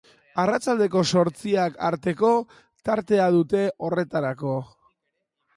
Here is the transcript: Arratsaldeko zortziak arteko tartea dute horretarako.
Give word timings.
Arratsaldeko 0.43 1.03
zortziak 1.15 1.77
arteko 1.89 2.31
tartea 2.91 3.29
dute 3.39 3.63
horretarako. 3.89 4.57